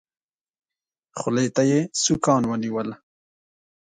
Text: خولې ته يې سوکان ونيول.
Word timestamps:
خولې 1.19 1.47
ته 1.55 1.63
يې 1.69 1.79
سوکان 2.03 2.41
ونيول. 2.45 2.89